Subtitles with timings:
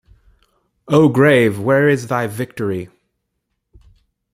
[0.87, 2.89] O grave, where is thy victory?